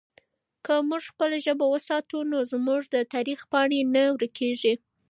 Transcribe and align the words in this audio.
که 0.65 0.73
موږ 0.89 1.03
خپله 1.11 1.37
ژبه 1.45 1.65
وساتو 1.69 2.17
نو 2.31 2.37
زموږ 2.51 2.81
د 2.93 2.95
تاریخ 3.13 3.39
پاڼې 3.51 3.79
نه 3.93 4.03
ورکېږي. 4.15 4.73